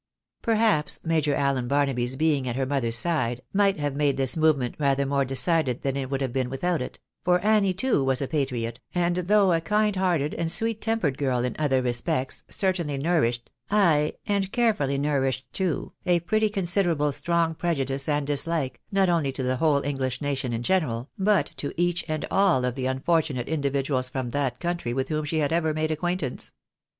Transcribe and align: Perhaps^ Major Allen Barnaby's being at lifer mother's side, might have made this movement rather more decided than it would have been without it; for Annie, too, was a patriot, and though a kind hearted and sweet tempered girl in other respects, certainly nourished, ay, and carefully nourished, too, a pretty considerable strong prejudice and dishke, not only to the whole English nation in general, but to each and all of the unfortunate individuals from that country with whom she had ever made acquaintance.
Perhaps^ 0.43 0.99
Major 1.05 1.35
Allen 1.35 1.67
Barnaby's 1.67 2.15
being 2.15 2.47
at 2.49 2.55
lifer 2.55 2.65
mother's 2.65 2.95
side, 2.95 3.43
might 3.53 3.77
have 3.77 3.95
made 3.95 4.17
this 4.17 4.35
movement 4.35 4.73
rather 4.79 5.05
more 5.05 5.23
decided 5.23 5.83
than 5.83 5.95
it 5.95 6.09
would 6.09 6.21
have 6.21 6.33
been 6.33 6.49
without 6.49 6.81
it; 6.81 6.99
for 7.23 7.39
Annie, 7.41 7.71
too, 7.75 8.03
was 8.03 8.19
a 8.19 8.27
patriot, 8.27 8.79
and 8.95 9.15
though 9.17 9.53
a 9.53 9.61
kind 9.61 9.95
hearted 9.95 10.33
and 10.33 10.51
sweet 10.51 10.81
tempered 10.81 11.19
girl 11.19 11.45
in 11.45 11.55
other 11.59 11.83
respects, 11.83 12.43
certainly 12.49 12.97
nourished, 12.97 13.51
ay, 13.69 14.13
and 14.25 14.51
carefully 14.51 14.97
nourished, 14.97 15.45
too, 15.53 15.93
a 16.07 16.19
pretty 16.21 16.49
considerable 16.49 17.11
strong 17.11 17.53
prejudice 17.53 18.09
and 18.09 18.25
dishke, 18.27 18.79
not 18.91 19.07
only 19.07 19.31
to 19.31 19.43
the 19.43 19.57
whole 19.57 19.83
English 19.83 20.19
nation 20.19 20.51
in 20.51 20.63
general, 20.63 21.11
but 21.15 21.51
to 21.57 21.79
each 21.79 22.03
and 22.07 22.25
all 22.31 22.65
of 22.65 22.73
the 22.73 22.87
unfortunate 22.87 23.47
individuals 23.47 24.09
from 24.09 24.31
that 24.31 24.59
country 24.59 24.95
with 24.95 25.09
whom 25.09 25.23
she 25.23 25.37
had 25.37 25.53
ever 25.53 25.75
made 25.75 25.91
acquaintance. 25.91 26.53